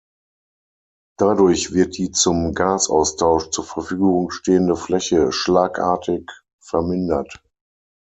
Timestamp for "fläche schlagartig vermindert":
4.75-7.43